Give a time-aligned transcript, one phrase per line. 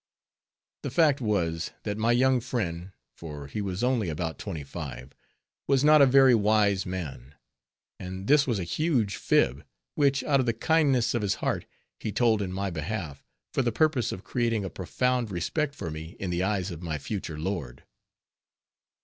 [0.81, 5.13] The fact was, that my young friend (for he was only about twenty five)
[5.67, 7.35] was not a very wise man;
[7.99, 11.67] and this was a huge fib, which out of the kindness of his heart,
[11.99, 16.15] he told in my behalf, for the purpose of creating a profound respect for me
[16.19, 17.83] in the eyes of my future lord.